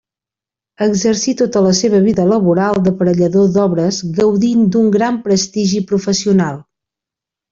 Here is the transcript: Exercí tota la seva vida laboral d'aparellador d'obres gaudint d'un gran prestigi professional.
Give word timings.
Exercí 0.85 1.33
tota 1.41 1.61
la 1.65 1.73
seva 1.79 1.99
vida 2.05 2.23
laboral 2.29 2.79
d'aparellador 2.87 3.51
d'obres 3.57 3.99
gaudint 4.19 4.65
d'un 4.77 4.89
gran 4.97 5.19
prestigi 5.27 5.83
professional. 5.93 6.61